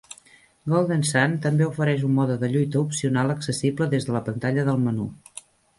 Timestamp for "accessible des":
3.37-4.09